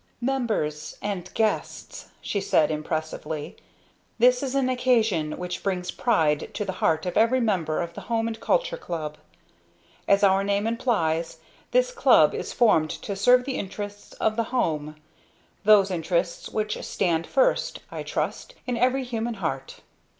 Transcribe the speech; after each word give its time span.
"Members 0.19 0.97
and 0.99 1.31
guests," 1.35 2.07
she 2.21 2.41
said 2.41 2.71
impressively, 2.71 3.55
"this 4.17 4.41
is 4.41 4.55
an 4.55 4.67
occasion 4.67 5.33
which 5.37 5.61
brings 5.61 5.91
pride 5.91 6.51
to 6.55 6.65
the 6.65 6.71
heart 6.81 7.05
of 7.05 7.15
every 7.17 7.39
member 7.39 7.79
of 7.79 7.93
the 7.93 8.01
Home 8.09 8.27
and 8.27 8.39
Culture 8.39 8.77
Club. 8.77 9.19
As 10.07 10.23
our 10.23 10.43
name 10.43 10.65
implies, 10.65 11.37
this 11.69 11.91
Club 11.91 12.33
is 12.33 12.51
formed 12.51 12.89
to 12.89 13.15
serve 13.15 13.43
the 13.45 13.57
interests 13.59 14.13
of 14.13 14.37
The 14.37 14.45
Home 14.45 14.95
those 15.65 15.91
interests 15.91 16.49
which 16.49 16.81
stand 16.83 17.27
first, 17.27 17.81
I 17.91 18.01
trust, 18.01 18.55
in 18.65 18.77
every 18.77 19.03
human 19.03 19.35
heart." 19.35 19.81